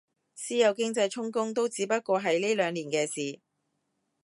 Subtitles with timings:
[0.33, 3.39] 私有經濟充公都只不過係呢兩年嘅事